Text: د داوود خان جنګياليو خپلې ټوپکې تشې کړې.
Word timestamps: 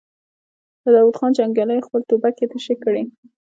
د 0.81 0.83
داوود 0.95 1.15
خان 1.19 1.31
جنګياليو 1.37 1.85
خپلې 1.87 2.03
ټوپکې 2.09 2.45
تشې 2.51 2.75
کړې. 2.83 3.03